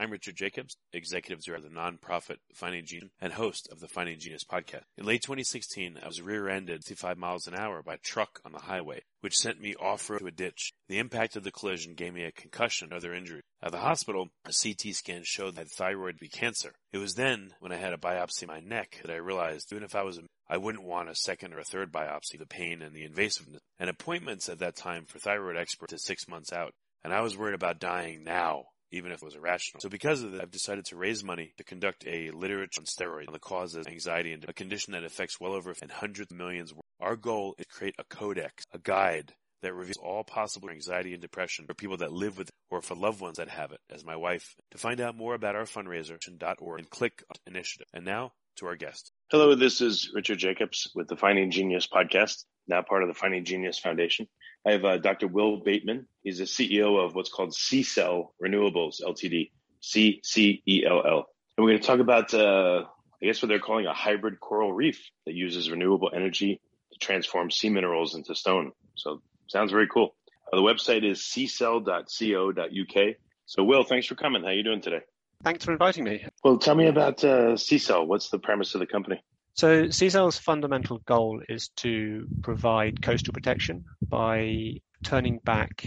[0.00, 4.20] I'm Richard Jacobs, Executive Director of the nonprofit Finding Genius and host of the Finding
[4.20, 4.84] Genius podcast.
[4.96, 8.60] In late 2016, I was rear-ended 55 miles an hour by a truck on the
[8.60, 10.72] highway, which sent me off-road to a ditch.
[10.88, 13.42] The impact of the collision gave me a concussion and other injuries.
[13.60, 16.74] At the hospital, a CT scan showed that thyroid be cancer.
[16.92, 19.82] It was then, when I had a biopsy of my neck, that I realized even
[19.82, 22.94] if I was, I wouldn't want a second or a third biopsy, the pain and
[22.94, 23.58] the invasiveness.
[23.80, 26.72] And appointments at that time for thyroid experts is six months out.
[27.02, 29.80] And I was worried about dying now even if it was irrational.
[29.80, 33.28] So because of that, I've decided to raise money to conduct a literature on steroids
[33.28, 36.72] on the causes of anxiety and a condition that affects well over hundreds of millions.
[37.00, 41.20] Our goal is to create a codex, a guide that reveals all possible anxiety and
[41.20, 44.04] depression for people that live with it or for loved ones that have it, as
[44.04, 44.54] my wife.
[44.70, 46.18] To find out more about our fundraiser,
[46.60, 47.86] .org and click on initiative.
[47.92, 49.12] And now to our guest.
[49.30, 53.44] Hello, this is Richard Jacobs with the Finding Genius podcast, now part of the Finding
[53.44, 54.28] Genius Foundation.
[54.66, 55.28] I have uh, Dr.
[55.28, 56.06] Will Bateman.
[56.22, 59.50] He's the CEO of what's called CCell Renewables Ltd,
[59.80, 61.26] C-C-E-L-L.
[61.56, 62.84] And we're going to talk about, uh,
[63.22, 66.60] I guess what they're calling a hybrid coral reef that uses renewable energy
[66.92, 68.72] to transform sea minerals into stone.
[68.94, 70.14] So sounds very cool.
[70.52, 73.14] Uh, the website is ccell.co.uk.
[73.46, 74.42] So Will, thanks for coming.
[74.42, 75.00] How are you doing today?
[75.42, 76.26] Thanks for inviting me.
[76.42, 78.06] Well, tell me about uh, CCell.
[78.06, 79.22] What's the premise of the company?
[79.58, 85.84] So, CCell's fundamental goal is to provide coastal protection by turning back.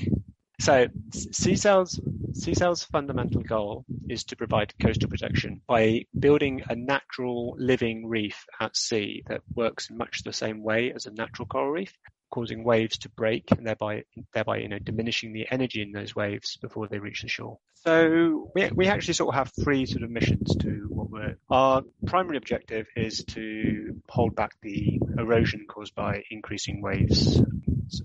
[0.59, 8.45] So, CCell's fundamental goal is to provide coastal protection by building a natural living reef
[8.59, 11.93] at sea that works in much the same way as a natural coral reef,
[12.31, 14.03] causing waves to break and thereby,
[14.33, 17.59] thereby, you know, diminishing the energy in those waves before they reach the shore.
[17.83, 21.81] So we, we actually sort of have three sort of missions to what we're, our
[22.05, 27.41] primary objective is to hold back the erosion caused by increasing waves.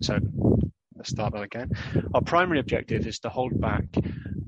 [0.00, 0.19] So
[0.94, 1.72] let's start that again.
[2.15, 3.84] Our primary objective is to hold back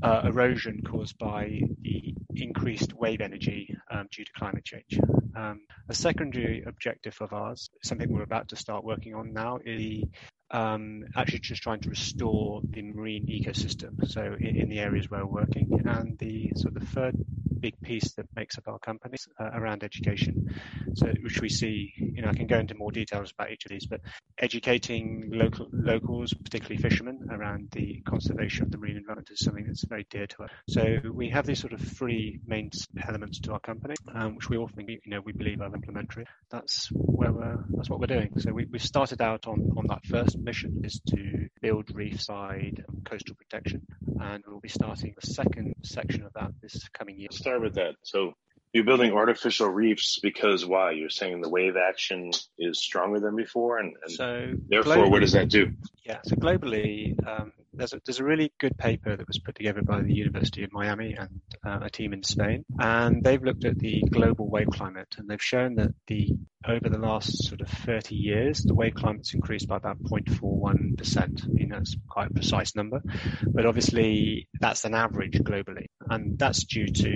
[0.03, 4.99] uh, erosion caused by the increased wave energy um, due to climate change.
[5.37, 10.05] Um, a secondary objective of ours, something we're about to start working on now, is
[10.51, 14.09] um, actually just trying to restore the marine ecosystem.
[14.09, 17.17] So in, in, the areas where we're working, and the sort of the third
[17.59, 20.55] big piece that makes up our company uh, around education.
[20.95, 23.71] So which we see, you know, I can go into more details about each of
[23.71, 24.01] these, but
[24.39, 29.85] educating local locals, particularly fishermen, around the conservation of the marine environment is something that's
[29.85, 30.51] very dear to us.
[30.69, 32.71] So we have these sort of three main
[33.07, 36.27] elements to our company, um, which we think, you know, we believe are implementary.
[36.51, 38.31] That's where we're, that's what we're doing.
[38.39, 42.85] So we, we started out on, on that first mission is to build reef side
[43.05, 43.87] coastal protection,
[44.21, 47.29] and we'll be starting the second section of that this coming year.
[47.49, 47.95] Start with that.
[48.03, 48.35] So
[48.73, 50.91] you're building artificial reefs because why?
[50.93, 55.33] You're saying the wave action is stronger than before, and, and so therefore, what does
[55.33, 55.73] that do?
[56.05, 59.83] Yeah, so globally, um, there's a, there's a really good paper that was put together
[59.83, 63.79] by the University of Miami and uh, a team in Spain, and they've looked at
[63.79, 66.31] the global wave climate, and they've shown that the
[66.67, 71.45] over the last sort of 30 years, the wave climate's increased by about 0.41%.
[71.45, 73.01] I mean, that's quite a precise number,
[73.47, 77.11] but obviously that's an average globally, and that's due to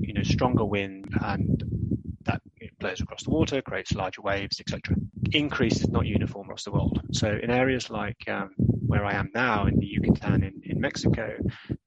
[0.00, 1.62] you know stronger wind and
[2.24, 2.40] that
[2.78, 4.96] blows across the water, creates larger waves, etc.
[5.32, 7.00] Increase is not uniform across the world.
[7.12, 8.50] So in areas like um,
[8.86, 11.36] where I am now in the Yucatan in, in Mexico,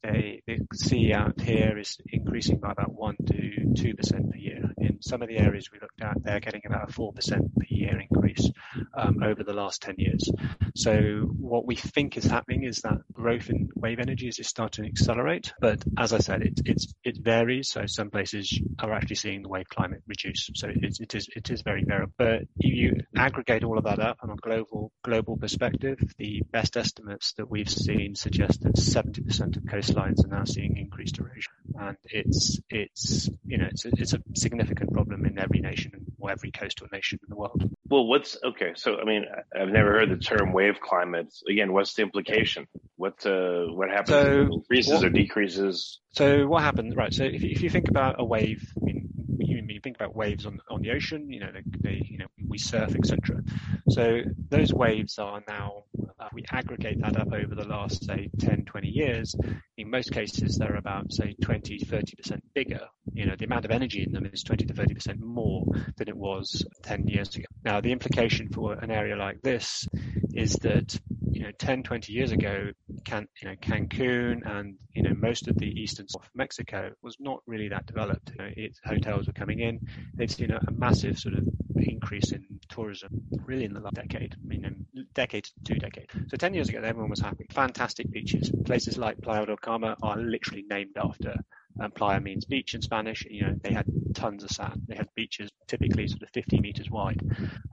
[0.05, 4.71] the sea here is increasing by about one to two percent per year.
[4.77, 7.65] In some of the areas we looked at, they're getting about a four percent per
[7.69, 8.49] year increase
[8.97, 10.29] um, over the last ten years.
[10.75, 10.93] So
[11.39, 15.53] what we think is happening is that growth in wave energy is starting to accelerate.
[15.59, 16.59] But as I said, it
[17.03, 17.71] it varies.
[17.71, 20.49] So some places are actually seeing the wave climate reduce.
[20.55, 22.13] So it, it is it is very variable.
[22.17, 26.77] But if you aggregate all of that up on a global global perspective, the best
[26.77, 29.65] estimates that we've seen suggest that 70% of
[29.95, 34.21] coastlines are now seeing increased erosion, and it's it's you know it's a, it's a
[34.35, 37.69] significant problem in every nation or every coastal nation in the world.
[37.89, 38.73] Well, what's okay?
[38.75, 39.25] So, I mean,
[39.55, 41.33] I've never heard the term wave climate.
[41.49, 42.67] Again, what's the implication?
[42.95, 44.09] What uh, what happens?
[44.09, 45.99] So, increases what, or decreases?
[46.11, 46.95] So, what happens?
[46.95, 47.13] Right.
[47.13, 49.09] So, if if you think about a wave, I mean,
[49.39, 51.31] you, you think about waves on on the ocean.
[51.31, 53.43] You know, they, they you know we surf, etc.
[53.89, 55.83] So those waves are now,
[56.17, 59.35] uh, we aggregate that up over the last, say, 10, 20 years.
[59.77, 62.79] In most cases, they're about, say, 20, 30% bigger.
[63.13, 65.65] You know, the amount of energy in them is 20 to 30% more
[65.97, 67.45] than it was 10 years ago.
[67.65, 69.85] Now, the implication for an area like this
[70.33, 70.97] is that
[71.35, 72.71] you know 10 20 years ago
[73.03, 77.41] can you know Cancun and you know most of the eastern of Mexico was not
[77.45, 78.31] really that developed.
[78.31, 79.81] You know it, hotels were coming in.
[80.15, 81.45] They've seen a, a, massive sort of
[81.75, 83.09] increase in tourism
[83.45, 86.13] really in the last decade I mean decade two decades.
[86.27, 87.47] So 10 years ago everyone was happy.
[87.51, 88.49] Fantastic beaches.
[88.65, 91.35] Places like Playa del Carmen are literally named after
[91.79, 93.25] um, playa means beach in Spanish.
[93.29, 94.83] You know, they had tons of sand.
[94.87, 97.21] They had beaches typically sort of 50 meters wide.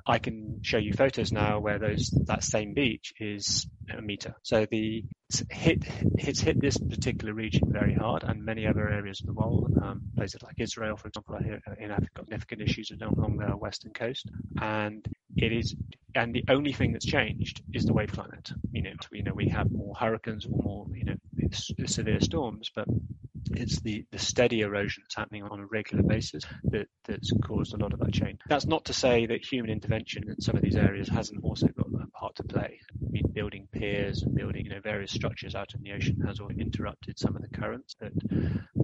[0.06, 4.34] I can show you photos now where those that same beach is a meter.
[4.42, 5.84] So the it's hit
[6.18, 10.02] it's hit this particular region very hard, and many other areas of the world, um,
[10.16, 11.36] places like Israel, for example,
[11.78, 15.06] in Africa, significant issues along the western coast, and
[15.36, 15.74] it is
[16.14, 18.52] and the only thing that's changed is the wave climate.
[18.72, 21.14] You know, you know, we have more hurricanes or more, you know,
[21.86, 22.86] severe storms, but
[23.50, 27.76] it's the, the steady erosion that's happening on a regular basis that, that's caused a
[27.76, 28.38] lot of that change.
[28.48, 31.86] That's not to say that human intervention in some of these areas hasn't also got
[31.86, 32.80] a part to play.
[32.90, 36.40] I mean, building piers and building, you know, various structures out in the ocean has
[36.40, 38.12] all interrupted some of the currents that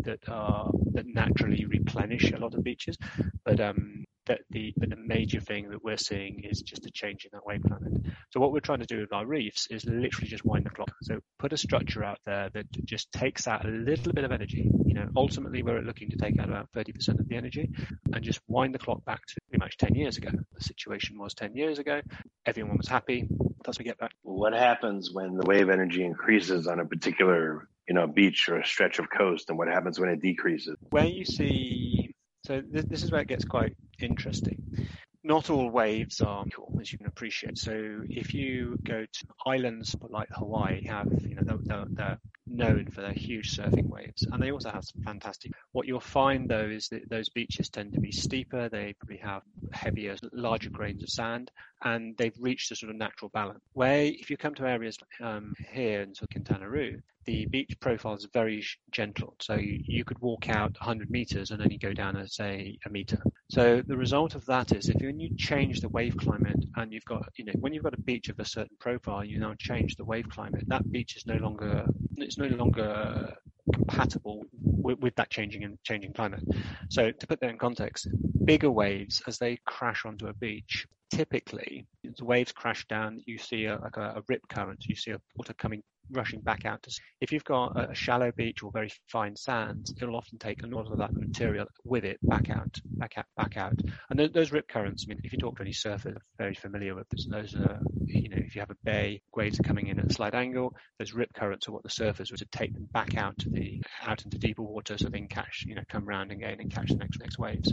[0.02, 2.96] that are that naturally replenish a lot of beaches.
[3.44, 3.97] But um,
[4.28, 7.44] that the but the major thing that we're seeing is just a change in that
[7.44, 7.92] wave climate.
[8.30, 10.92] So what we're trying to do with our reefs is literally just wind the clock.
[11.02, 14.70] So put a structure out there that just takes out a little bit of energy.
[14.86, 17.70] You know, ultimately we're looking to take out about 30% of the energy
[18.12, 20.30] and just wind the clock back to pretty much 10 years ago.
[20.54, 22.00] The situation was 10 years ago.
[22.46, 23.28] Everyone was happy.
[23.64, 24.12] Thus we get back.
[24.22, 28.66] What happens when the wave energy increases on a particular you know, beach or a
[28.66, 30.76] stretch of coast, and what happens when it decreases?
[30.90, 32.14] Where you see
[32.44, 34.88] so this, this is where it gets quite interesting.
[35.24, 36.44] Not all waves are
[36.80, 37.58] as you can appreciate.
[37.58, 43.02] So if you go to islands like Hawaii, have you know they're, they're known for
[43.02, 45.52] their huge surfing waves, and they also have some fantastic.
[45.72, 48.68] What you'll find though is that those beaches tend to be steeper.
[48.68, 49.42] They probably have
[49.72, 51.50] heavier, larger grains of sand,
[51.84, 53.60] and they've reached a sort of natural balance.
[53.72, 56.98] Where if you come to areas um, here in sort of Quintana Roo,
[57.28, 59.34] the beach profile is very gentle.
[59.38, 62.88] So you, you, could walk out 100 meters and only go down, at, say, a
[62.88, 63.22] meter.
[63.50, 67.04] So the result of that is if when you change the wave climate and you've
[67.04, 69.96] got, you know, when you've got a beach of a certain profile, you now change
[69.96, 70.64] the wave climate.
[70.68, 71.84] That beach is no longer,
[72.16, 73.34] it's no longer
[73.74, 76.44] compatible with, with, that changing and changing climate.
[76.88, 78.08] So to put that in context,
[78.46, 83.66] bigger waves as they crash onto a beach, typically the waves crash down, you see
[83.66, 86.82] a, like a, a rip current, you see a water coming rushing back out.
[86.82, 90.66] To, if you've got a, shallow beach or very fine sand, it'll often take a
[90.66, 93.74] lot of that material with it back out, back out, back out.
[94.10, 96.54] And th- those rip currents, I mean, if you talk to any surfer, they're very
[96.54, 97.26] familiar with this.
[97.26, 100.12] Those are, you know, if you have a bay, waves are coming in at a
[100.12, 100.74] slight angle.
[100.98, 104.24] Those rip currents are what the surfers would take them back out to the out
[104.24, 106.96] into deeper water, so they can catch, you know, come round again and catch the
[106.96, 107.72] next next waves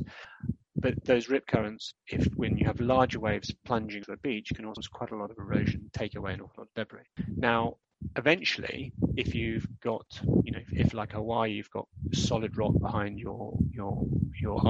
[0.76, 4.66] but those rip currents, if when you have larger waves plunging to a beach, can
[4.66, 7.06] also cause quite a lot of erosion, take away an awful lot of debris.
[7.36, 7.78] Now,
[8.16, 10.06] eventually, if you've got,
[10.44, 14.06] you know, if, if, like Hawaii, you've got solid rock behind your your
[14.40, 14.62] your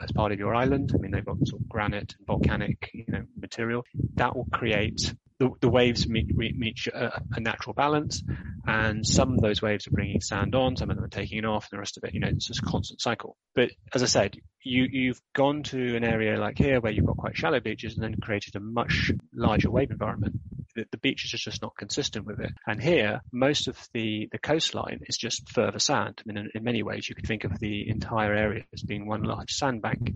[0.00, 0.92] as part of your island.
[0.94, 3.84] I mean, they've got sort of granite and volcanic, you know, material
[4.14, 8.22] that will create the, the waves meet, reach a, uh, a, natural balance,
[8.64, 11.44] and some of those waves are bringing sand on, some of them are taking it
[11.44, 13.36] off, and the rest of it, you know, it's just a constant cycle.
[13.56, 17.16] But as I said, you you've gone to an area like here where you've got
[17.16, 20.36] quite shallow beaches, and then created a much larger wave environment
[20.74, 22.52] the, the beach is just not consistent with it.
[22.66, 26.20] And here, most of the, the coastline is just further sand.
[26.20, 29.06] I mean, in, in many ways, you could think of the entire area as being
[29.06, 30.12] one large sandbank.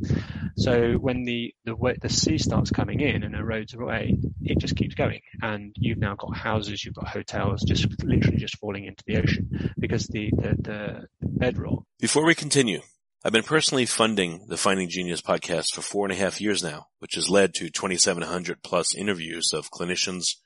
[0.56, 4.94] So when the, the, the sea starts coming in and erodes away, it just keeps
[4.94, 5.20] going.
[5.42, 9.72] And you've now got houses, you've got hotels just literally just falling into the ocean
[9.78, 11.84] because the, the, the bedrock.
[11.98, 12.80] Before we continue,
[13.26, 16.86] I've been personally funding the Finding Genius podcast for four and a half years now,
[17.00, 20.36] which has led to 2,700 plus interviews of clinicians,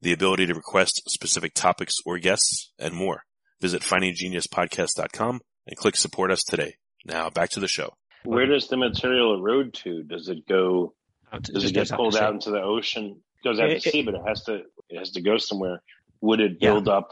[0.00, 3.22] the ability to request specific topics or guests, and more.
[3.60, 6.74] Visit findinggeniuspodcast.com and click support us today.
[7.04, 7.94] Now back to the show.
[8.24, 10.02] Where does the material erode to?
[10.02, 10.94] Does it go,
[11.42, 14.14] does it get pulled out into the ocean It goes out It- to sea, but
[14.14, 15.82] it has to it has to go somewhere.
[16.22, 16.72] Would it Yeah.
[16.72, 17.10] build up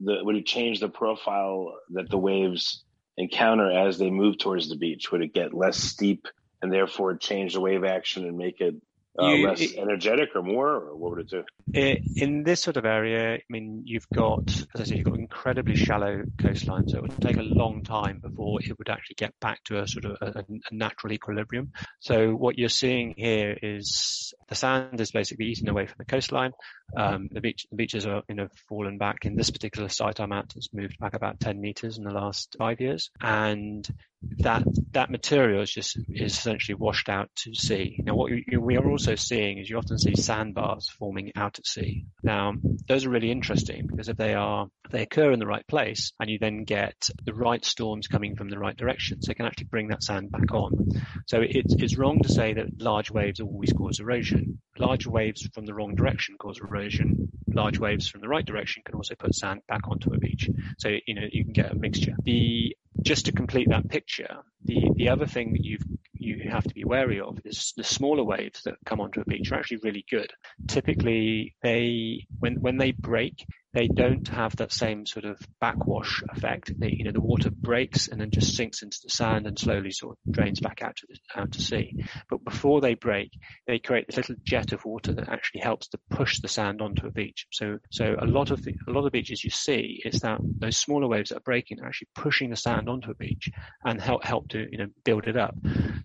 [0.00, 0.18] the?
[0.24, 2.84] Would it change the profile that the waves
[3.16, 5.12] encounter as they move towards the beach?
[5.12, 6.26] Would it get less steep
[6.62, 8.74] and therefore change the wave action and make it
[9.18, 10.68] uh, You- less it- energetic or more?
[10.74, 11.44] Or what would it do?
[11.72, 15.76] In this sort of area, I mean, you've got, as I said, you've got incredibly
[15.76, 19.62] shallow coastline, so it would take a long time before it would actually get back
[19.64, 21.72] to a sort of a, a natural equilibrium.
[22.00, 26.52] So what you're seeing here is the sand is basically eaten away from the coastline.
[26.96, 29.24] Um, the beach, the beaches are, you know, fallen back.
[29.24, 32.56] In this particular site I'm at, it's moved back about 10 meters in the last
[32.58, 33.88] five years, and
[34.22, 38.00] that that material is just is essentially washed out to sea.
[38.04, 41.66] Now, what you, we are also seeing is you often see sandbars forming out at
[41.66, 42.06] sea.
[42.22, 42.54] Now,
[42.88, 46.12] those are really interesting because if they are if they occur in the right place,
[46.20, 49.68] and you then get the right storms coming from the right directions, they can actually
[49.70, 50.88] bring that sand back on.
[51.26, 54.60] So it's it's wrong to say that large waves always cause erosion.
[54.78, 57.30] Large waves from the wrong direction cause erosion.
[57.48, 60.48] Large waves from the right direction can also put sand back onto a beach.
[60.78, 62.14] So you know you can get a mixture.
[62.24, 65.84] The just to complete that picture, the the other thing that you've
[66.20, 69.50] you have to be wary of is the smaller waves that come onto a beach
[69.50, 70.30] are actually really good.
[70.68, 76.72] Typically, they when when they break, they don't have that same sort of backwash effect.
[76.78, 79.92] They, you know, the water breaks and then just sinks into the sand and slowly
[79.92, 82.04] sort of drains back out to the, out to sea.
[82.28, 83.30] But before they break,
[83.68, 87.06] they create this little jet of water that actually helps to push the sand onto
[87.06, 87.46] a beach.
[87.52, 90.76] So, so a lot of the, a lot of beaches you see is that those
[90.76, 93.50] smaller waves that are breaking are actually pushing the sand onto a beach
[93.84, 95.54] and help, help to, you know, build it up.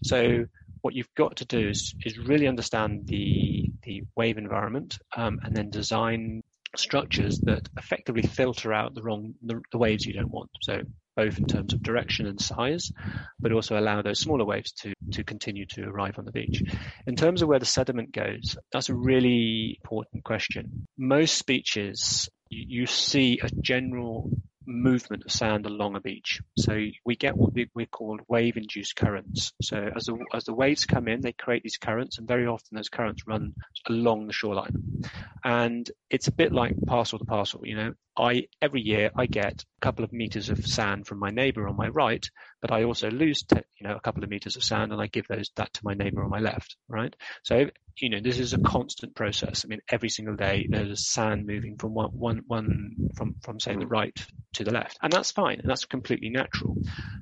[0.05, 0.45] So
[0.81, 5.55] what you've got to do is, is really understand the, the wave environment, um, and
[5.55, 6.41] then design
[6.75, 10.51] structures that effectively filter out the wrong, the, the waves you don't want.
[10.61, 10.81] So
[11.15, 12.91] both in terms of direction and size,
[13.39, 16.61] but also allow those smaller waves to, to continue to arrive on the beach.
[17.07, 20.85] In terms of where the sediment goes, that's a really important question.
[20.97, 24.29] Most beaches, you, you see a general
[24.65, 26.41] movement of sand along a beach.
[26.57, 29.53] So we get what we, call wave-induced currents.
[29.61, 32.75] So as the, as the waves come in, they create these currents, and very often
[32.75, 33.53] those currents run
[33.87, 35.03] along the shoreline.
[35.43, 37.61] And it's a bit like parcel to parcel.
[37.63, 41.31] You know, I every year I get a couple of meters of sand from my
[41.31, 42.25] neighbour on my right,
[42.61, 45.07] but I also lose, te- you know, a couple of meters of sand, and I
[45.07, 46.77] give those that to my neighbour on my left.
[46.87, 47.15] Right.
[47.43, 49.63] So you know, this is a constant process.
[49.63, 53.75] I mean, every single day there's sand moving from one, one, one from, from say
[53.75, 53.91] the mm.
[53.91, 54.97] right to the left.
[55.01, 55.59] And that's fine.
[55.61, 56.77] And that's completely natural.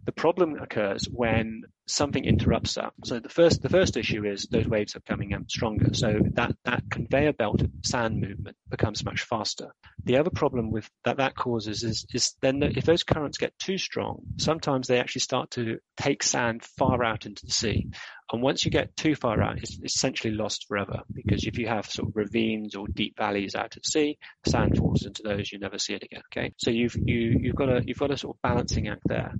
[0.05, 2.93] The problem occurs when something interrupts that.
[3.03, 5.93] So the first, the first issue is those waves are coming in um, stronger.
[5.93, 9.73] So that, that conveyor belt of sand movement becomes much faster.
[10.05, 13.57] The other problem with that that causes is, is then the, if those currents get
[13.59, 17.89] too strong, sometimes they actually start to take sand far out into the sea.
[18.31, 21.85] And once you get too far out, it's essentially lost forever because if you have
[21.85, 25.77] sort of ravines or deep valleys out at sea, sand falls into those, you never
[25.77, 26.21] see it again.
[26.31, 26.53] Okay.
[26.57, 29.33] So you've, you, you've got a, you've got a sort of balancing act there.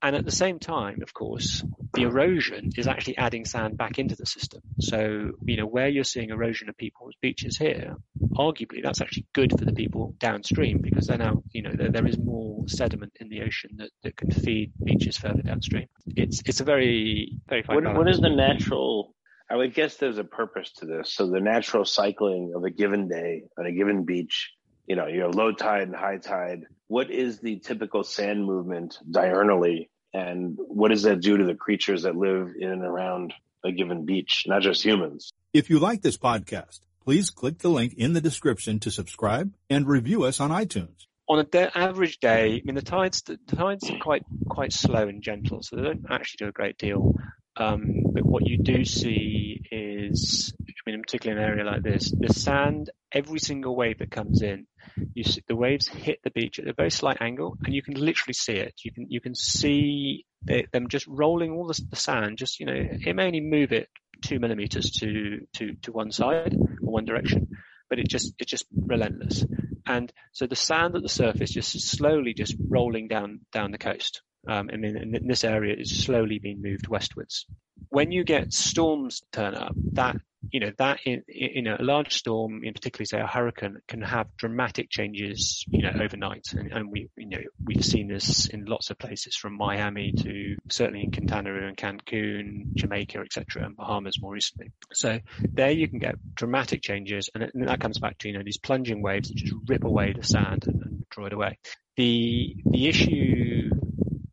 [0.00, 1.62] And at the same time, of course,
[1.94, 4.60] the erosion is actually adding sand back into the system.
[4.80, 7.96] So, you know, where you're seeing erosion of people's beaches here,
[8.32, 12.06] arguably that's actually good for the people downstream because they're now, you know, there, there
[12.06, 15.88] is more sediment in the ocean that, that can feed beaches further downstream.
[16.06, 19.14] It's, it's a very, very fine What, what is the natural?
[19.50, 21.12] I would guess there's a purpose to this.
[21.12, 24.52] So the natural cycling of a given day on a given beach,
[24.86, 26.60] you know, you have low tide and high tide.
[26.86, 32.02] What is the typical sand movement diurnally, and what does that do to the creatures
[32.02, 35.32] that live in and around a given beach, not just humans?
[35.52, 39.86] If you like this podcast, please click the link in the description to subscribe and
[39.86, 41.06] review us on iTunes.
[41.28, 45.06] on a de- average day, I mean, the tides, the tides are quite, quite slow
[45.06, 47.14] and gentle, so they don't actually do a great deal.
[47.56, 52.10] Um, but what you do see is, I mean, particularly in an area like this,
[52.10, 54.66] the sand, every single wave that comes in,
[55.14, 57.94] you see, the waves hit the beach at a very slight angle, and you can
[57.94, 58.74] literally see it.
[58.84, 62.74] You can, you can see them just rolling all the, the sand, just, you know,
[62.76, 63.88] it may only move it
[64.22, 67.48] two millimeters to, to, to one side or one direction,
[67.88, 69.44] but it just, it's just relentless.
[69.86, 74.22] And so the sand at the surface just slowly just rolling down, down the coast.
[74.48, 77.46] Um, I mean, in this area is slowly being moved westwards.
[77.88, 80.16] When you get storms turn up, that
[80.50, 84.34] you know that in, in a large storm, in particularly say a hurricane, can have
[84.36, 86.46] dramatic changes, you know, overnight.
[86.52, 90.56] And, and we, you know, we've seen this in lots of places, from Miami to
[90.68, 94.72] certainly in Quintana and Cancun, Jamaica, etc., and Bahamas more recently.
[94.92, 95.18] So
[95.52, 98.44] there you can get dramatic changes, and, it, and that comes back to you know
[98.44, 101.58] these plunging waves that just rip away the sand and, and draw it away.
[101.96, 103.70] The the issue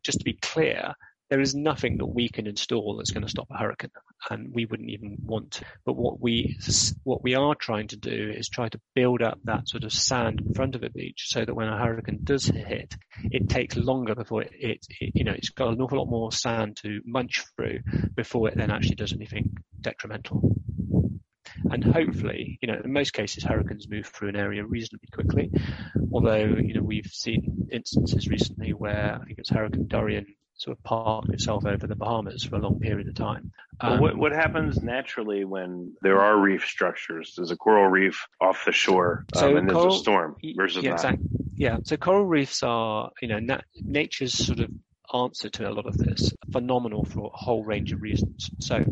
[0.02, 0.94] just to be clear,
[1.30, 3.90] there is nothing that we can install that's going to stop a hurricane,
[4.30, 5.64] and we wouldn't even want to.
[5.84, 6.58] But what we
[7.04, 10.40] what we are trying to do is try to build up that sort of sand
[10.40, 12.94] in front of a beach, so that when a hurricane does hit,
[13.24, 16.32] it takes longer before it, it, it you know it's got an awful lot more
[16.32, 17.80] sand to munch through
[18.14, 20.54] before it then actually does anything detrimental.
[21.70, 25.50] And hopefully, you know, in most cases, hurricanes move through an area reasonably quickly.
[26.12, 30.26] Although, you know, we've seen instances recently where I think it's Hurricane Dorian
[30.58, 33.50] sort of parked itself over the Bahamas for a long period of time.
[33.80, 37.34] Um, what, what happens naturally when there are reef structures?
[37.36, 40.92] There's a coral reef off the shore, um, so and there's a storm versus yeah,
[40.92, 41.26] exactly.
[41.54, 44.70] Yeah, so coral reefs are, you know, nat- nature's sort of
[45.14, 46.32] answer to a lot of this.
[46.52, 48.50] Phenomenal for a whole range of reasons.
[48.60, 48.84] So,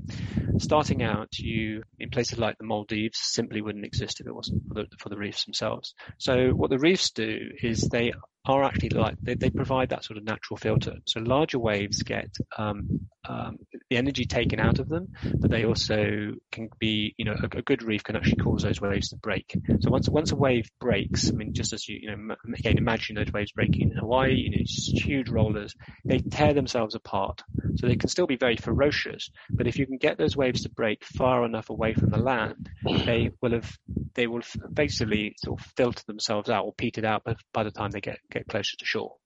[0.59, 4.75] starting out, you in places like the Maldives simply wouldn't exist if it wasn't for
[4.75, 5.95] the, for the reefs themselves.
[6.19, 8.13] So, what the reefs do is they
[8.47, 10.97] are actually like they, they provide that sort of natural filter.
[11.07, 12.91] So larger waves get um,
[13.29, 13.59] um,
[13.91, 17.63] the energy taken out of them, but they also can be, you know, a, a,
[17.63, 19.55] good reef can actually cause those waves to break.
[19.81, 23.17] So once once a wave breaks, I mean, just as you, you know, again, imagine
[23.17, 27.43] those waves breaking in Hawaii, you know, huge rollers, they tear themselves apart.
[27.77, 30.71] So they can still be very ferocious, but if you can get those waves to
[30.71, 33.77] break far enough away from the land, they will have,
[34.15, 34.43] they will
[34.73, 38.49] basically sort of filter themselves out or petered out by the time they get get
[38.49, 39.17] closer to shore.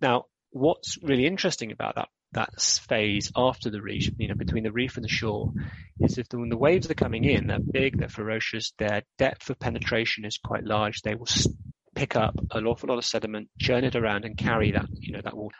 [0.00, 4.72] Now, what's really interesting about that that phase after the reef, you know, between the
[4.72, 5.52] reef and the shore,
[6.00, 9.50] is if the, when the waves are coming in, they're big, they're ferocious, their depth
[9.50, 11.02] of penetration is quite large.
[11.02, 11.28] They will
[11.94, 15.22] pick up an awful lot of sediment, churn it around, and carry that, you know,
[15.22, 15.50] that will,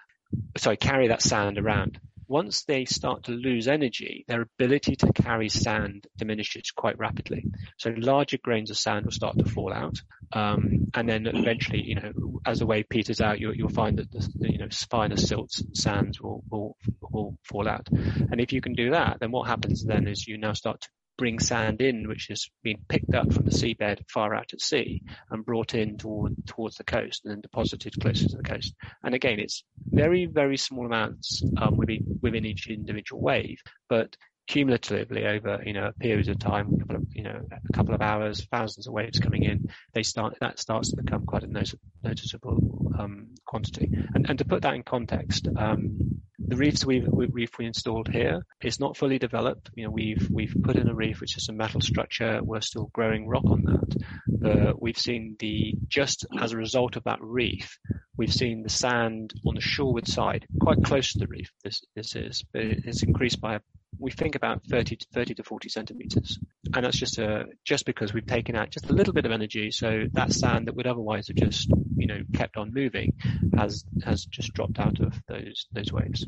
[0.57, 5.49] sorry, carry that sand around once they start to lose energy, their ability to carry
[5.49, 7.45] sand diminishes quite rapidly.
[7.79, 10.01] So larger grains of sand will start to fall out.
[10.33, 14.11] Um, and then eventually, you know, as the wave peters out, you, will find that
[14.13, 16.77] the, you know, finer silts and sands will, will,
[17.11, 17.89] will fall out.
[17.91, 20.89] And if you can do that, then what happens then is you now start to
[21.19, 25.03] bring sand in, which is being picked up from the seabed far out at sea
[25.31, 28.75] and brought in toward, towards the coast and then deposited closer to the coast.
[29.03, 34.17] And again, it's very, very small amounts um, within, within each individual wave, but
[34.49, 37.95] cumulatively over you know a period of time, a couple of, you know a couple
[37.95, 41.69] of hours, thousands of waves coming in, they start that starts to become quite a
[42.03, 43.91] noticeable um, quantity.
[44.15, 48.41] And, and to put that in context, um, the reefs we've, reef we installed here
[48.63, 49.71] is not fully developed.
[49.75, 52.41] You know, we've we've put in a reef which is a metal structure.
[52.43, 53.97] We're still growing rock on that.
[54.29, 57.79] But we've seen the just as a result of that reef,
[58.17, 61.53] we've seen the sand on the shoreward side, quite close to the reef.
[61.63, 63.59] This this is, but it's increased by
[63.99, 66.39] we think about 30 to 30 to 40 centimeters.
[66.75, 69.71] And that's just a, just because we've taken out just a little bit of energy.
[69.71, 73.15] So that sand that would otherwise have just, you know, kept on moving
[73.57, 76.27] has, has just dropped out of those, those waves.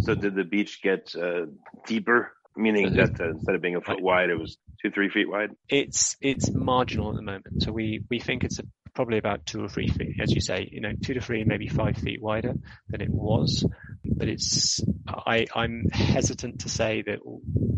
[0.00, 1.46] So did the beach get uh,
[1.86, 2.32] deeper?
[2.56, 5.50] Meaning that uh, instead of being a foot wide, it was two, three feet wide?
[5.68, 7.64] It's, it's marginal at the moment.
[7.64, 8.62] So we, we think it's a,
[8.94, 11.68] probably about two or three feet, as you say, you know, two to three, maybe
[11.68, 12.54] five feet wider
[12.88, 13.64] than it was
[14.04, 17.18] but it's I, I'm hesitant to say that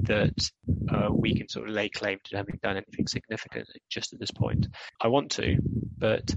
[0.02, 0.50] that
[0.92, 4.31] uh, we can sort of lay claim to having done anything significant just at this
[4.31, 4.66] point.
[5.00, 5.57] I want to,
[5.98, 6.35] but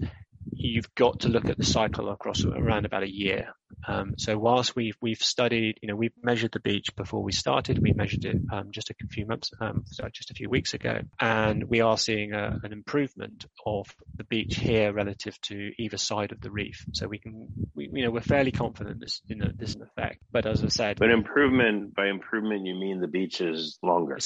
[0.52, 3.54] you've got to look at the cycle across around about a year
[3.88, 7.80] um, so whilst we've we've studied, you know, we've measured the beach before we started.
[7.82, 11.02] We measured it um, just a few months, um, so just a few weeks ago,
[11.20, 13.88] and we are seeing a, an improvement of
[14.18, 16.86] the beach here relative to either side of the reef.
[16.94, 19.84] So we can, we, you know, we're fairly confident this, you know, this is an
[19.84, 20.20] effect.
[20.32, 24.18] But as I said, but improvement by improvement, you mean the beach is longer?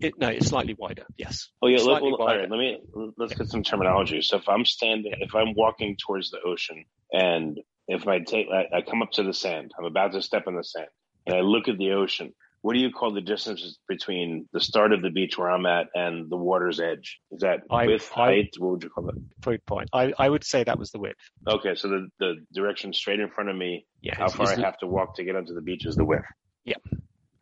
[0.00, 1.04] It, no, it's slightly wider.
[1.16, 1.48] Yes.
[1.62, 1.78] Oh yeah.
[1.78, 2.50] Let, well, all right.
[2.50, 2.78] Let me
[3.16, 4.22] let's get some terminology.
[4.22, 7.58] So if I'm standing, if I'm walking towards the ocean and
[7.90, 10.56] if I take, I, I come up to the sand, I'm about to step in
[10.56, 10.88] the sand,
[11.26, 12.32] and I look at the ocean.
[12.62, 15.86] What do you call the distance between the start of the beach where I'm at
[15.94, 17.18] and the water's edge?
[17.30, 18.54] Is that I, width, I, height?
[18.58, 19.14] What would you call it?
[19.40, 19.88] Good point.
[19.94, 21.18] I, I would say that was the width.
[21.48, 24.62] Okay, so the, the direction straight in front of me, yeah, how far I the,
[24.62, 26.24] have to walk to get onto the beach is the width.
[26.64, 26.76] Yeah.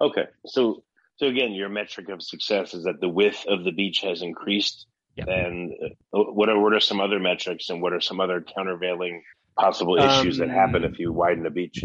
[0.01, 0.85] Okay, so
[1.17, 4.87] so again, your metric of success is that the width of the beach has increased.
[5.17, 5.25] Yeah.
[5.27, 5.73] And
[6.15, 9.25] uh, what are what are some other metrics, and what are some other countervailing
[9.59, 11.85] possible issues um, that happen if you widen a beach.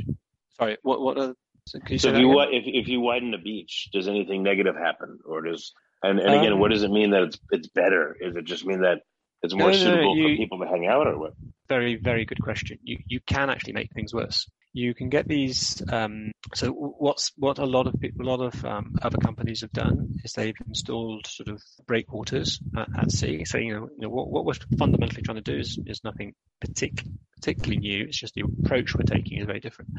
[0.58, 1.34] Sorry, what what are,
[1.66, 5.42] so, so if you if if you widen a beach, does anything negative happen, or
[5.42, 8.16] does and and again, um, what does it mean that it's it's better?
[8.20, 9.00] Is it just mean that
[9.42, 11.34] it's more no, suitable no, you, for people to hang out, or what?
[11.70, 12.80] Very very good question.
[12.84, 15.82] You you can actually make things worse you can get these.
[15.92, 19.72] Um, so what's what a lot of people, a lot of um, other companies have
[19.72, 23.46] done is they've installed sort of breakwaters at, at sea.
[23.46, 26.34] So you know, you know what, what, we're fundamentally trying to do is, is nothing
[26.66, 28.06] partic- particularly new.
[28.06, 29.92] It's just the approach we're taking is very different.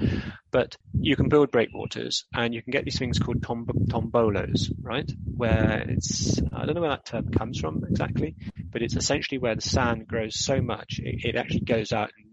[0.50, 5.10] But you can build breakwaters and you can get these things called tom- tombolos, right?
[5.36, 8.34] Where it's, I don't know where that term comes from exactly,
[8.70, 12.23] but it's essentially where the sand grows so much, it, it actually goes out and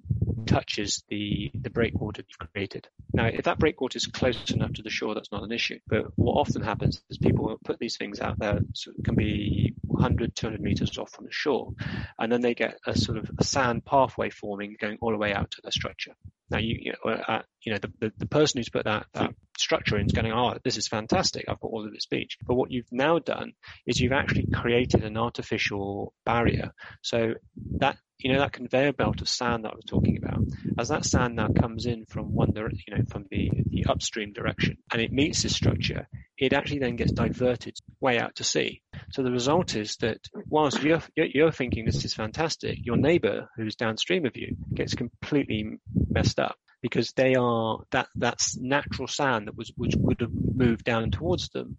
[0.45, 2.87] touches the, the breakwater you've created.
[3.13, 5.79] Now, if that breakwater is close enough to the shore, that's not an issue.
[5.87, 9.73] But what often happens is people put these things out there, so it can be
[9.83, 11.73] 100, 200 meters off from the shore,
[12.19, 15.33] and then they get a sort of a sand pathway forming going all the way
[15.33, 16.13] out to their structure.
[16.51, 19.33] Now, you, you know, uh, you know the, the, the, person who's put that, that
[19.57, 21.45] structure in is going, oh, this is fantastic.
[21.47, 22.37] I've got all of this beach.
[22.45, 23.53] But what you've now done
[23.87, 26.71] is you've actually created an artificial barrier.
[27.01, 27.35] So
[27.77, 30.43] that you know, that conveyor belt of sand that I was talking about,
[30.77, 34.77] as that sand now comes in from one, you know, from the, the upstream direction
[34.91, 38.81] and it meets this structure, it actually then gets diverted way out to sea.
[39.11, 43.75] So the result is that whilst you're, you're thinking this is fantastic, your neighbor who's
[43.75, 49.55] downstream of you gets completely messed up because they are that that's natural sand that
[49.55, 51.75] was which would have moved down towards them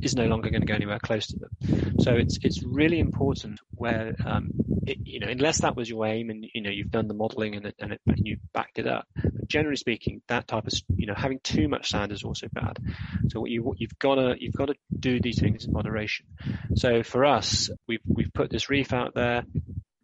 [0.00, 2.00] is no longer going to go anywhere close to them.
[2.00, 4.50] So it's it's really important where um,
[4.86, 7.56] it, you know unless that was your aim and you know you've done the modelling
[7.56, 9.06] and, and, it, and you backed it up.
[9.14, 12.78] But generally speaking, that type of you know having too much sand is also bad.
[13.30, 16.26] So what you what you've got to you've got to do these things in moderation.
[16.76, 19.44] So for us, we've we've put this reef out there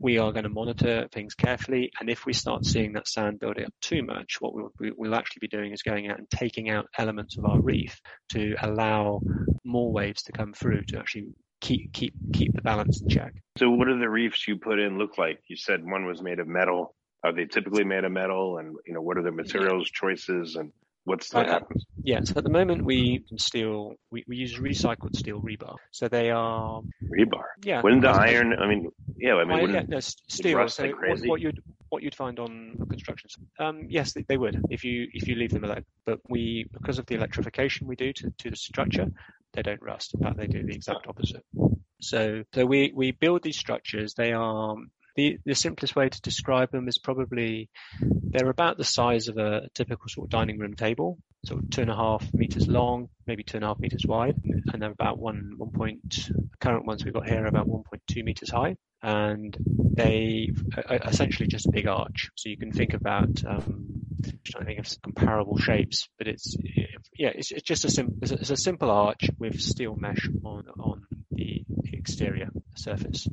[0.03, 1.93] we are going to monitor things carefully.
[2.01, 5.41] And if we start seeing that sand building up too much, what we'll, we'll, actually
[5.41, 9.21] be doing is going out and taking out elements of our reef to allow
[9.65, 11.29] more waves to come through to actually
[11.61, 13.33] keep keep keep the balance in check.
[13.59, 15.41] So, what do the reefs you put in look like?
[15.49, 16.97] You said one was made of metal.
[17.23, 18.59] Are they typically made of metal?
[18.59, 20.57] And you know, what are the materials choices?
[20.57, 20.73] And
[21.05, 21.85] What's that uh, happens?
[22.05, 25.77] Yeah, so at the moment we steel we, we use recycled steel rebar.
[25.91, 27.43] So they are rebar.
[27.65, 27.81] Yeah.
[27.83, 28.55] Wouldn't the iron?
[28.59, 29.35] I mean, yeah.
[29.35, 30.68] I mean, yeah, no, steel.
[30.68, 34.85] So what, what, you'd what you'd find on constructions, Um, yes, they, they, would if
[34.85, 35.85] you if you leave them alone.
[36.07, 39.07] But we because of the electrification we do to, to the structure,
[39.53, 40.14] they don't rust.
[40.14, 41.44] In fact, they do the exact opposite.
[42.01, 44.14] So so we we build these structures.
[44.14, 44.77] They are
[45.16, 47.68] the, the simplest way to describe them is probably
[48.01, 51.18] they're about the size of a typical sort of dining room table,
[51.51, 54.37] of two and a half meters long, maybe two and a half meters wide,
[54.72, 56.29] and they're about one one point.
[56.61, 60.53] Current ones we've got here are about 1.2 meters high, and they
[60.88, 62.31] are essentially just a big arch.
[62.37, 66.57] So you can think about um, to think of comparable shapes, but it's
[67.18, 70.66] yeah, it's, it's just a sim- it's it's a simple arch with steel mesh on
[70.79, 73.27] on the exterior surface.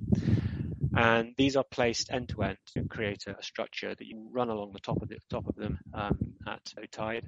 [0.95, 4.73] And these are placed end to end to create a, structure that you run along
[4.73, 7.25] the top of the top of them um, at low tide,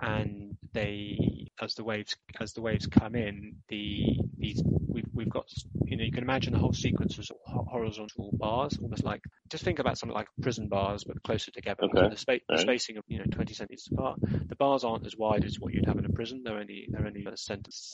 [0.00, 5.46] and they as the waves as the waves come in, the these we've we've got
[5.84, 9.78] you know you can imagine the whole sequence as horizontal bars, almost like just think
[9.78, 11.84] about something like prison bars but closer together.
[11.84, 12.08] Okay.
[12.08, 12.60] the, spa- right.
[12.60, 14.18] spacing of you know 20 centimeters apart.
[14.20, 16.42] The bars aren't as wide as what you'd have in a prison.
[16.44, 17.36] They're only they're only a.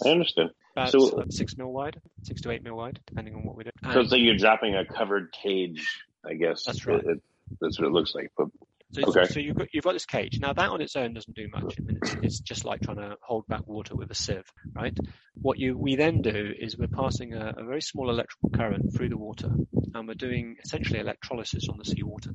[0.05, 0.50] I understand.
[0.72, 3.70] About so, six mil wide, six to eight mil wide, depending on what we do.
[3.92, 6.64] So it's like you're dropping a covered cage, I guess.
[6.64, 6.99] That's right.
[6.99, 7.23] It, it,
[7.61, 8.31] that's what it looks like.
[8.37, 8.49] But
[8.92, 9.27] so, okay.
[9.27, 10.38] so you've got you've got this cage.
[10.40, 11.77] Now that on its own doesn't do much.
[11.79, 14.97] I mean, it's, it's just like trying to hold back water with a sieve, right?
[15.35, 19.09] What you we then do is we're passing a, a very small electrical current through
[19.09, 19.51] the water,
[19.95, 22.31] and we're doing essentially electrolysis on the seawater.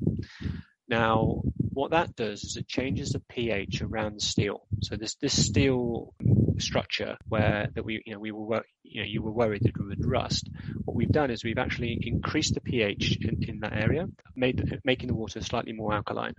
[0.88, 4.66] Now, what that does is it changes the pH around the steel.
[4.82, 6.14] So this this steel
[6.58, 9.84] structure where that we you know we were you know you were worried that it
[9.84, 10.48] would rust.
[10.84, 15.08] What we've done is we've actually increased the pH in, in that area, made making
[15.08, 16.34] the water slightly more alkaline.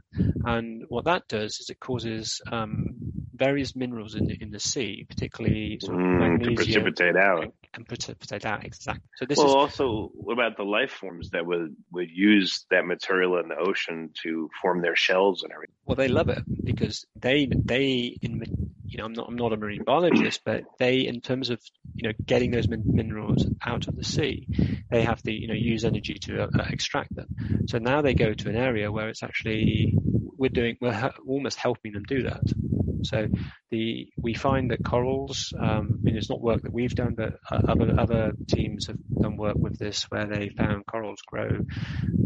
[0.46, 5.06] And what that does is it causes um, various minerals in the, in the sea,
[5.10, 7.54] particularly sort of mm, to precipitate out.
[7.74, 9.04] And precipitate out exactly.
[9.18, 12.86] So this well, is also what about the life forms that would would use that
[12.86, 15.76] material in the ocean to form their shells and everything?
[15.86, 18.44] Well, they love it because they they in
[18.94, 21.60] you know, I'm not, I'm not a marine biologist, but they, in terms of,
[21.96, 24.48] you know, getting those min- minerals out of the sea,
[24.92, 27.28] they have to, you know, use energy to uh, extract them.
[27.68, 29.96] So now they go to an area where it's actually,
[30.38, 32.44] we're doing, we're ha- almost helping them do that.
[33.04, 33.28] So
[33.74, 37.40] the we find that corals, um, I mean, it's not work that we've done, but
[37.52, 41.50] other other teams have done work with this where they found corals grow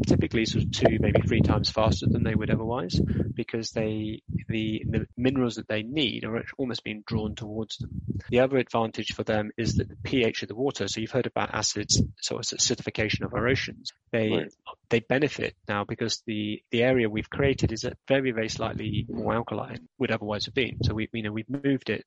[0.06, 3.00] typically sort of two, maybe three times faster than they would otherwise,
[3.34, 8.02] because they the the minerals that they need are almost being drawn towards them.
[8.30, 10.88] The other advantage for them is that the pH of the water.
[10.88, 13.92] So you've heard about acids, so it's acidification of our oceans.
[14.12, 14.54] They right.
[14.90, 19.88] they benefit now because the the area we've created is very very slightly more alkaline
[20.00, 20.78] would otherwise have been.
[20.84, 22.06] So we you know we've moved it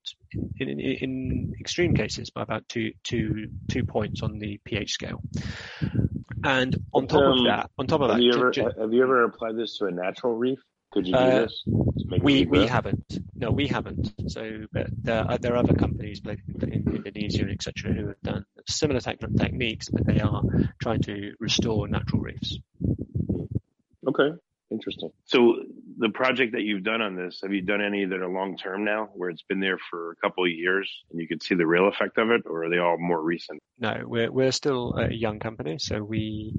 [0.58, 5.22] in, in, in extreme cases by about two, two, two points on the pH scale.
[6.42, 8.92] And on top Um, of that, on top of Have that, you ever ju- have
[8.92, 10.58] you ever applied this to a natural reef?
[10.92, 11.62] Could you do Uh, this?
[12.20, 13.06] we we haven't.
[13.36, 14.12] No, we haven't.
[14.26, 17.92] So, but there are, there are other companies like in Indonesia and etc.
[17.92, 20.42] who have done similar tech techniques, but they are
[20.82, 22.58] trying to restore natural reefs.
[24.08, 24.30] Okay,
[24.70, 25.10] interesting.
[25.24, 25.56] So
[25.98, 28.84] the project that you've done on this, have you done any that are long term
[28.84, 31.66] now, where it's been there for a couple of years and you can see the
[31.66, 33.60] real effect of it, or are they all more recent?
[33.78, 36.54] No, we're we're still a young company, so we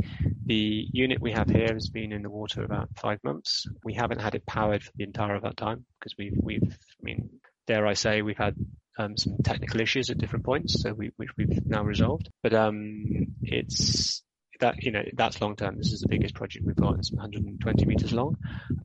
[0.45, 3.65] the unit we have here has been in the water about five months.
[3.83, 7.03] We haven't had it powered for the entire of that time because we've we've I
[7.03, 7.29] mean
[7.67, 8.55] dare I say we've had
[8.97, 12.29] um, some technical issues at different points, so we which we've now resolved.
[12.43, 14.23] But um, it's
[14.61, 15.77] that you know that's long term.
[15.77, 16.97] This is the biggest project we've got.
[16.99, 18.37] It's 120 meters long.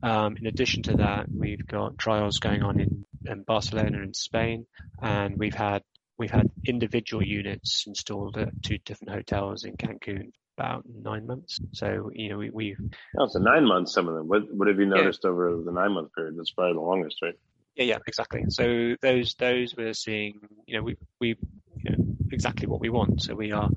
[0.03, 4.65] Um, in addition to that, we've got trials going on in, in Barcelona in Spain,
[5.01, 5.83] and we've had
[6.17, 11.59] we've had individual units installed at two different hotels in Cancun about nine months.
[11.73, 12.79] So you know we, we've
[13.17, 13.93] Oh, so nine months.
[13.93, 14.27] Some of them.
[14.27, 16.35] What What have you noticed over the nine month period?
[16.37, 17.35] That's probably the longest, right?
[17.75, 18.45] Yeah, yeah, exactly.
[18.49, 21.35] So those those we're seeing, you know, we we
[21.83, 23.21] you know, exactly what we want.
[23.21, 23.69] So we are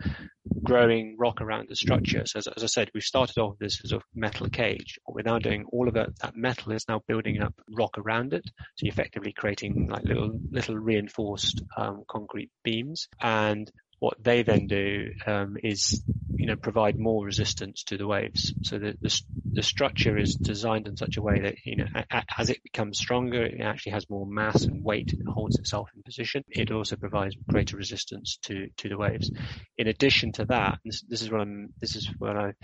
[0.63, 2.23] growing rock around the structure.
[2.27, 4.99] So as, as I said, we started off this sort of metal cage.
[5.05, 8.33] What we're now doing, all of that, that metal is now building up rock around
[8.33, 8.45] it.
[8.77, 13.09] So you're effectively creating like little little reinforced um, concrete beams.
[13.21, 16.03] And what they then do um, is
[16.37, 18.55] you know provide more resistance to the waves.
[18.63, 19.21] So the, the
[19.53, 22.63] the structure is designed in such a way that you know a, a, as it
[22.63, 26.43] becomes stronger, it actually has more mass and weight and holds itself in position.
[26.49, 29.31] It also provides greater resistance to to the waves.
[29.77, 32.55] In addition to that, this, this is what I'm this is what I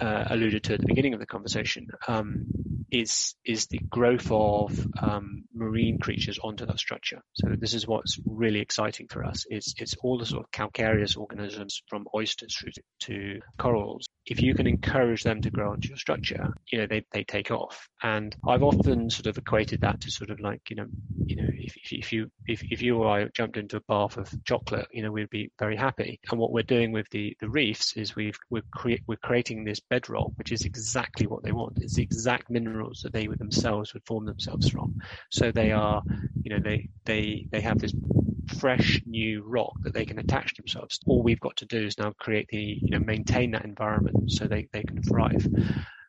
[0.00, 2.46] uh, alluded to at the beginning of the conversation, um,
[2.94, 7.20] is is the growth of um, marine creatures onto that structure.
[7.34, 9.44] So this is what's really exciting for us.
[9.50, 14.06] Is it's all the sort of calcareous organisms from oysters through to corals.
[14.26, 17.50] If you can encourage them to grow onto your structure, you know they, they take
[17.50, 17.88] off.
[18.02, 20.86] And I've often sort of equated that to sort of like you know
[21.26, 24.16] you know if, if, if you if, if you or I jumped into a bath
[24.16, 26.20] of chocolate, you know we'd be very happy.
[26.30, 29.80] And what we're doing with the the reefs is we've we're cre- we're creating this
[29.80, 31.78] bedrock, which is exactly what they want.
[31.80, 35.00] It's the exact minerals that they themselves would form themselves from.
[35.30, 36.02] So they are,
[36.42, 37.92] you know, they they they have this
[38.46, 40.98] fresh new rock that they can attach themselves.
[41.06, 44.46] All we've got to do is now create the, you know, maintain that environment so
[44.46, 45.46] they, they can thrive.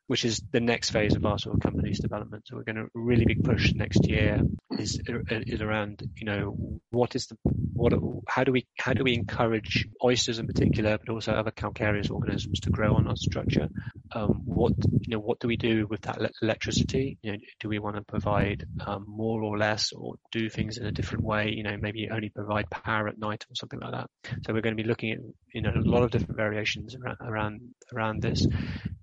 [0.07, 2.43] Which is the next phase of our sort of company's development.
[2.45, 4.41] So we're going to really big push next year
[4.77, 7.37] is is around you know what is the
[7.73, 7.93] what
[8.27, 12.61] how do we how do we encourage oysters in particular, but also other calcareous organisms
[12.61, 13.69] to grow on our structure?
[14.13, 17.17] Um, what you know what do we do with that electricity?
[17.21, 20.85] You know, do we want to provide um, more or less, or do things in
[20.85, 21.51] a different way?
[21.55, 24.09] You know, maybe only provide power at night or something like that.
[24.45, 25.19] So we're going to be looking at
[25.53, 27.61] you know a lot of different variations around around
[27.93, 28.47] around this.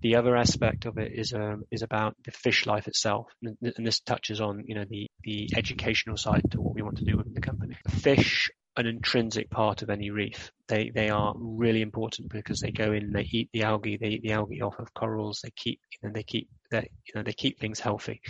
[0.01, 3.85] The other aspect of it is um, is about the fish life itself, and, and
[3.85, 7.17] this touches on you know the the educational side to what we want to do
[7.17, 7.75] within the company.
[7.89, 10.51] Fish an intrinsic part of any reef.
[10.67, 14.23] They they are really important because they go in, they eat the algae, they eat
[14.23, 17.33] the algae off of corals, they keep you know they keep their you know they
[17.33, 18.21] keep things healthy,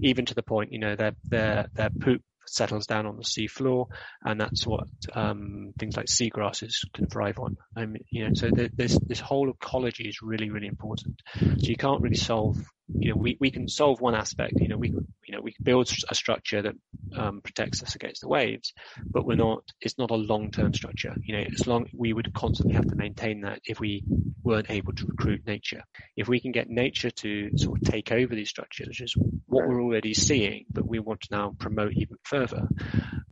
[0.00, 3.46] even to the point you know their their their poop settles down on the sea
[3.46, 3.88] floor,
[4.24, 7.56] and that's what um, things like seagrasses can thrive on.
[7.76, 11.20] Mean, you know, so this this whole ecology is really really important.
[11.38, 12.58] So you can't really solve.
[12.90, 14.54] You know, we, we can solve one aspect.
[14.56, 16.74] You know, we you know we build a structure that
[17.16, 18.72] um, protects us against the waves,
[19.04, 19.62] but we're not.
[19.80, 21.14] It's not a long term structure.
[21.22, 24.04] You know, as long we would constantly have to maintain that if we
[24.48, 25.82] weren't able to recruit nature.
[26.16, 29.14] If we can get nature to sort of take over these structures, which is
[29.46, 32.66] what we're already seeing, but we want to now promote even further,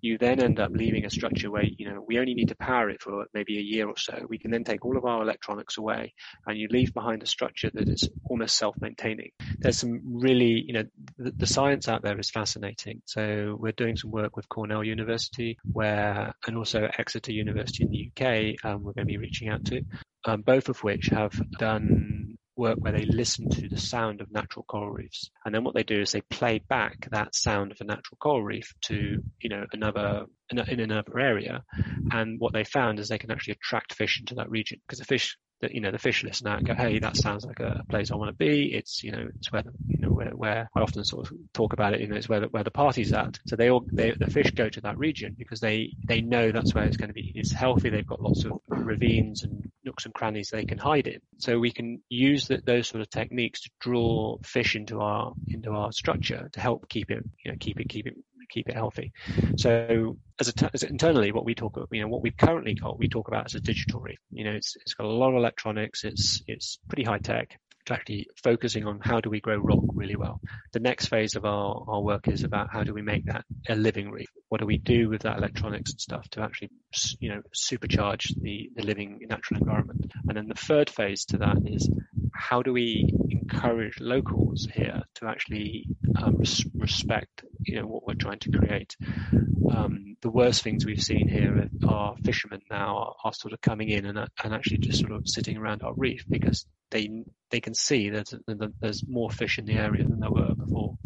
[0.03, 2.91] you then end up leaving a structure where you know we only need to power
[2.91, 4.27] it for maybe a year or so.
[4.29, 6.13] We can then take all of our electronics away,
[6.47, 9.31] and you leave behind a structure that is almost self-maintaining.
[9.59, 10.85] There's some really, you know,
[11.19, 13.01] the, the science out there is fascinating.
[13.07, 18.11] So we're doing some work with Cornell University, where and also Exeter University in the
[18.11, 18.55] UK.
[18.65, 19.83] Um, we're going to be reaching out to,
[20.27, 24.65] um, both of which have done work where they listen to the sound of natural
[24.65, 25.31] coral reefs.
[25.45, 28.43] And then what they do is they play back that sound of a natural coral
[28.43, 31.63] reef to, you know, another, in, in another area.
[32.11, 35.05] And what they found is they can actually attract fish into that region because the
[35.05, 37.85] fish that you know the fish listen out and go, hey, that sounds like a
[37.89, 38.75] place I want to be.
[38.75, 41.73] It's you know it's where the, you know where, where I often sort of talk
[41.73, 42.01] about it.
[42.01, 43.39] You know, it's where the, where the party's at.
[43.47, 46.75] So they all they, the fish go to that region because they they know that's
[46.75, 47.33] where it's going to be.
[47.35, 47.91] It's healthy.
[47.91, 51.21] They've got lots of ravines and nooks and crannies they can hide in.
[51.39, 55.71] So we can use the, those sort of techniques to draw fish into our into
[55.71, 58.17] our structure to help keep it you know keep it keep it
[58.49, 59.13] keep it healthy.
[59.57, 62.99] So as, a, as internally, what we talk about, you know, what we've currently got,
[62.99, 64.19] we talk about as a digital reef.
[64.31, 66.05] You know, it's it's got a lot of electronics.
[66.05, 67.59] It's it's pretty high tech
[67.91, 70.41] actually focusing on how do we grow rock really well.
[70.73, 73.75] The next phase of our, our work is about how do we make that a
[73.75, 74.29] living reef?
[74.49, 76.71] What do we do with that electronics and stuff to actually,
[77.21, 80.13] you know, supercharge the, the living natural environment?
[80.29, 81.89] And then the third phase to that is
[82.33, 85.87] how do we encourage locals here to actually
[86.21, 88.97] um, res- respect, you know, what we're trying to create?
[89.71, 93.89] Um, the worst things we've seen here are fishermen now are, are sort of coming
[93.89, 97.75] in and, and actually just sort of sitting around our reef because they they can
[97.75, 98.33] see that
[98.81, 100.97] there's more fish in the area than there were before.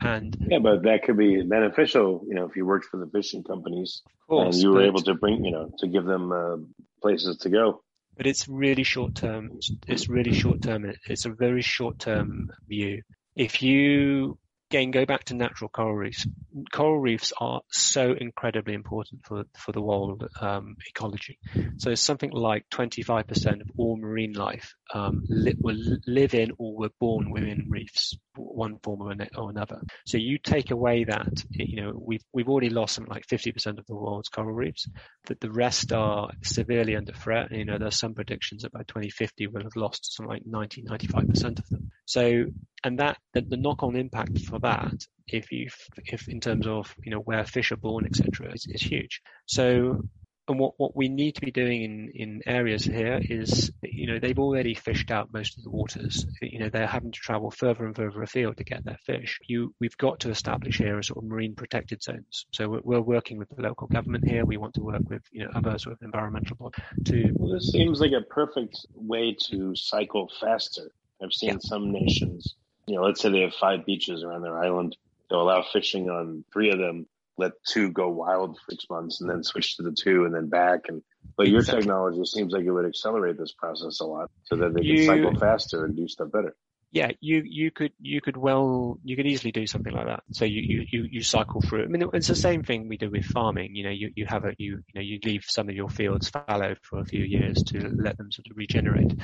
[0.00, 3.44] And yeah, but that could be beneficial, you know, if you worked for the fishing
[3.44, 4.02] companies
[4.32, 6.56] course, and you were able to bring, you know, to give them uh,
[7.00, 7.82] places to go.
[8.16, 9.58] But it's really short term.
[9.86, 10.92] It's really short term.
[11.06, 13.02] It's a very short term view.
[13.34, 14.38] If you
[14.72, 16.26] again, go back to natural coral reefs.
[16.72, 21.38] Coral reefs are so incredibly important for for the world um, ecology.
[21.76, 26.90] So something like 25% of all marine life um, li- will live in or were
[27.00, 29.80] born within reefs, one form or, or another.
[30.06, 33.86] So you take away that, you know, we've we've already lost something like 50% of
[33.86, 34.88] the world's coral reefs.
[35.26, 37.50] That the rest are severely under threat.
[37.52, 41.58] You know, there's some predictions that by 2050 we'll have lost something like 90, 95%
[41.58, 41.90] of them.
[42.04, 42.44] So
[42.84, 44.94] and that the, the knock-on impact for that
[45.28, 48.82] if you if in terms of you know where fish are born etc is, is
[48.82, 50.02] huge so
[50.48, 54.18] and what, what we need to be doing in, in areas here is, you know,
[54.18, 56.26] they've already fished out most of the waters.
[56.40, 59.38] You know, they're having to travel further and further afield to get their fish.
[59.46, 62.46] You, we've got to establish here a sort of marine protected zones.
[62.52, 64.44] So we're, we're working with the local government here.
[64.44, 67.30] We want to work with, you know, other sort of environmental bodies to.
[67.34, 70.90] Well, this seems like a perfect way to cycle faster.
[71.22, 71.58] I've seen yeah.
[71.60, 74.96] some nations you know, let's say they have five beaches around their island.
[75.30, 77.06] They'll allow fishing on three of them,
[77.42, 80.48] let two go wild for six months, and then switch to the two and then
[80.48, 80.80] back.
[80.88, 81.02] And
[81.36, 84.80] but your technology seems like it would accelerate this process a lot, so that they
[84.80, 86.54] can you, cycle faster and do stuff better
[86.92, 90.24] yeah, you you could you could well you could easily do something like that.
[90.32, 91.84] So you you you cycle through.
[91.84, 93.74] I mean, it's the same thing we do with farming.
[93.74, 96.28] You know, you you have a you you know you leave some of your fields
[96.28, 99.18] fallow for a few years to let them sort of regenerate.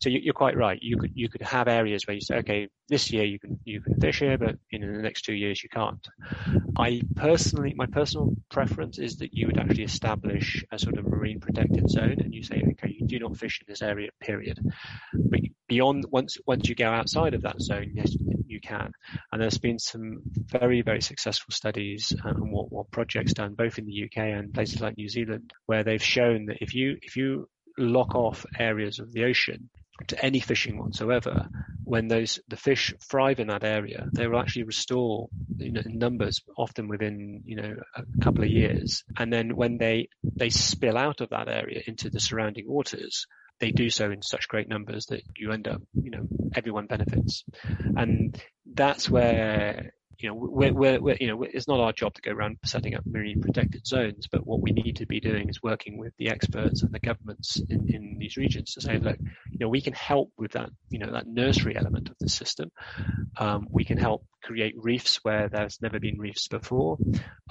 [0.00, 0.78] So you, are quite right.
[0.80, 3.82] You could you could have areas where you say, okay, this year you can you
[3.82, 6.08] can fish here, but in the next two years you can't.
[6.78, 11.40] I personally, my personal preference is that you would actually establish a sort of marine
[11.40, 14.58] protected zone, and you say, okay, you do not fish in this area, period.
[15.12, 18.14] But beyond once once you go outside of that zone, yes,
[18.46, 18.92] you can.
[19.32, 23.78] And there's been some very very successful studies uh, and what, what projects done both
[23.78, 27.16] in the UK and places like New Zealand where they've shown that if you if
[27.16, 29.70] you lock off areas of the ocean
[30.08, 31.48] to any fishing whatsoever,
[31.84, 36.42] when those the fish thrive in that area, they will actually restore you know, numbers,
[36.56, 39.04] often within you know a couple of years.
[39.16, 43.26] And then when they they spill out of that area into the surrounding waters,
[43.60, 47.44] they do so in such great numbers that you end up, you know, everyone benefits.
[47.96, 48.40] And
[48.72, 52.32] that's where you know, we're, we're, we're, you know, it's not our job to go
[52.32, 55.98] around setting up marine protected zones, but what we need to be doing is working
[55.98, 59.18] with the experts and the governments in, in these regions to say, look,
[59.50, 62.70] you know, we can help with that, you know, that nursery element of the system.
[63.36, 66.98] Um, we can help create reefs where there's never been reefs before.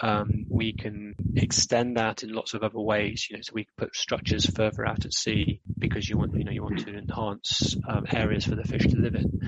[0.02, 3.74] Um, we can extend that in lots of other ways, you know, so we can
[3.78, 7.76] put structures further out at sea because you want, you know, you want to enhance
[7.88, 9.40] um, areas for the fish to live in.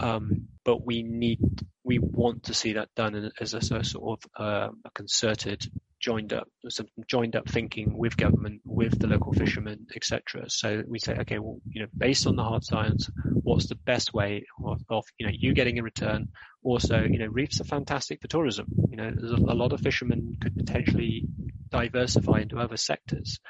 [0.00, 1.40] Um, but we need,
[1.84, 5.70] we want to see that done as a, a sort of uh, a concerted,
[6.00, 10.50] joined up, some joined up thinking with government, with the local fishermen, etc.
[10.50, 13.08] So we say, okay, well, you know, based on the hard science,
[13.42, 16.28] what's the best way of, of, you know, you getting a return?
[16.62, 18.66] Also, you know, reefs are fantastic for tourism.
[18.90, 21.24] You know, there's a, a lot of fishermen could potentially
[21.70, 23.40] diversify into other sectors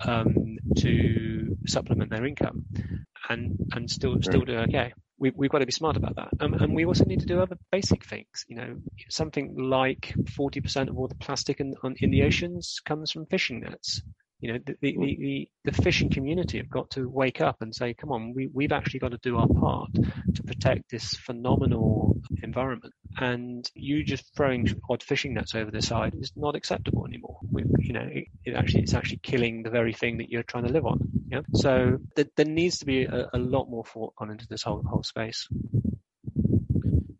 [0.00, 2.66] um, to supplement their income
[3.28, 6.28] and and still still do okay we, we've got to be smart about that.
[6.40, 8.44] Um, and we also need to do other basic things.
[8.48, 8.76] You know,
[9.08, 13.60] something like 40% of all the plastic in, on, in the oceans comes from fishing
[13.60, 14.02] nets.
[14.40, 15.02] You know, the, the, hmm.
[15.02, 18.72] the, the, fishing community have got to wake up and say, come on, we, we've
[18.72, 22.92] actually got to do our part to protect this phenomenal environment.
[23.18, 27.38] And you just throwing odd fishing nets over the side is not acceptable anymore.
[27.50, 30.66] We, you know, it, it, actually, it's actually killing the very thing that you're trying
[30.66, 31.00] to live on.
[31.28, 31.40] Yeah.
[31.54, 34.82] So th- there needs to be a, a lot more thought gone into this whole,
[34.82, 35.48] whole space.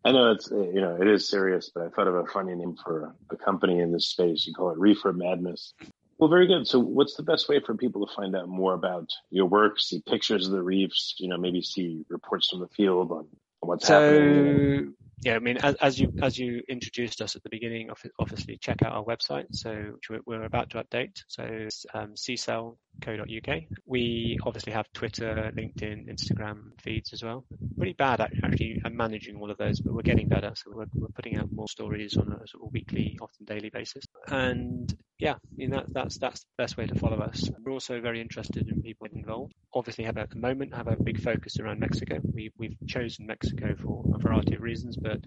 [0.05, 2.55] I know it's eh, you know it is serious, but I thought of a funny
[2.55, 4.47] name for a company in this space.
[4.47, 5.73] You call it Reefer Madness.
[6.19, 6.67] Well, very good.
[6.67, 10.01] So, what's the best way for people to find out more about your work, see
[10.01, 13.27] pictures of the reefs, you know, maybe see reports from the field on
[13.59, 14.95] what's so, happening?
[15.21, 17.89] yeah, I mean, as, as, you as you introduced us at the beginning,
[18.19, 19.45] obviously check out our website.
[19.51, 21.21] So we're about to update.
[21.27, 22.15] So um,
[22.99, 23.63] ccell.co.uk.
[23.85, 27.45] We obviously have Twitter, LinkedIn, Instagram feeds as well.
[27.77, 30.51] Pretty bad at actually at managing all of those, but we're getting better.
[30.55, 34.03] So we're, we're putting out more stories on a sort of weekly, often daily basis.
[34.27, 37.49] And yeah, I mean that, that's that's the best way to follow us.
[37.63, 39.53] We're also very interested in people involved.
[39.73, 42.19] Obviously, have at the moment have a big focus around Mexico.
[42.33, 45.19] We we've chosen Mexico for a variety of reasons, but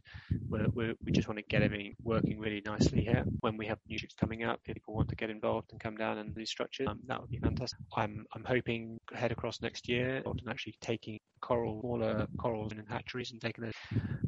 [0.48, 3.24] we're, we're, we just want to get everything working really nicely here.
[3.40, 5.96] When we have new ships coming up, if people want to get involved and come
[5.96, 7.59] down and do structures, um, that would be fantastic.
[7.96, 13.32] I'm I'm hoping head across next year, and actually taking coral, smaller corals in hatcheries
[13.32, 13.72] and taking them,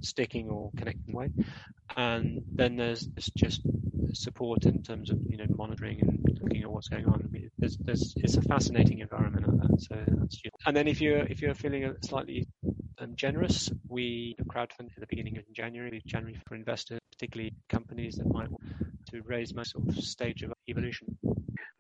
[0.01, 1.31] sticking or connecting away.
[1.97, 3.63] And then there's, just
[4.15, 7.23] support in terms of you know monitoring and looking at what's going on.
[7.25, 9.47] I mean, there's, there's, it's a fascinating environment.
[9.81, 12.47] So that's and then if you're if you're feeling slightly
[12.99, 18.33] um, generous, we crowdfund at the beginning of January, January for investors, particularly companies that
[18.33, 18.63] might want
[19.11, 21.19] to raise my sort of stage of evolution.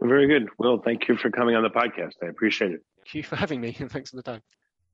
[0.02, 0.48] Very good.
[0.58, 2.14] Well, thank you for coming on the podcast.
[2.22, 2.80] I appreciate it.
[2.98, 4.42] Thank you for having me, and thanks for the time.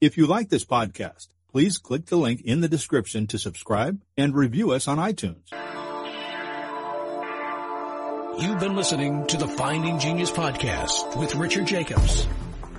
[0.00, 4.34] If you like this podcast, please click the link in the description to subscribe and
[4.34, 5.50] review us on iTunes.
[8.40, 12.26] You've been listening to the Finding Genius podcast with Richard Jacobs.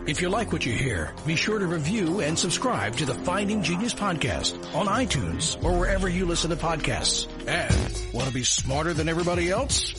[0.07, 3.61] If you like what you hear, be sure to review and subscribe to the Finding
[3.61, 7.27] Genius podcast on iTunes or wherever you listen to podcasts.
[7.45, 9.98] And want to be smarter than everybody else?